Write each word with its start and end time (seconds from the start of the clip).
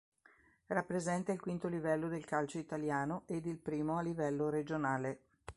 Rappresenta 0.65 1.31
il 1.31 1.39
quinto 1.39 1.67
livello 1.67 2.07
del 2.07 2.25
calcio 2.25 2.57
italiano 2.57 3.21
ed 3.27 3.45
il 3.45 3.59
primo 3.59 3.99
a 3.99 4.01
livello 4.01 4.49
regionale. 4.49 5.19